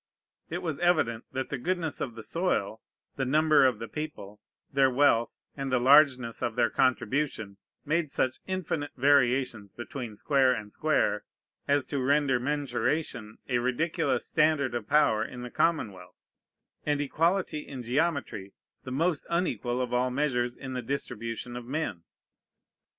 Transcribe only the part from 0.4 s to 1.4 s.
It was evident